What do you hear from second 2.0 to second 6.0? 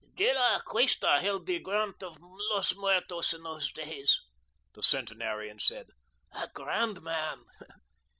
of Los Muertos in those days," the centenarian said;